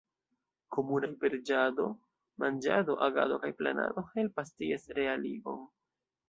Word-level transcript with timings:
Komunaj 0.75 1.09
preĝado, 1.23 1.85
manĝado, 2.43 2.95
agado 3.09 3.37
kaj 3.45 3.53
planado 3.61 4.05
helpas 4.17 4.55
ties 4.63 4.89
realigon. 5.01 5.63